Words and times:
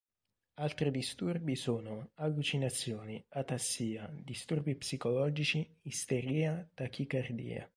Altri 0.55 0.89
disturbi 0.89 1.55
sono: 1.55 2.09
allucinazioni, 2.15 3.23
atassia, 3.29 4.09
disturbi 4.11 4.73
psicologici, 4.73 5.77
isteria, 5.83 6.67
tachicardia. 6.73 7.69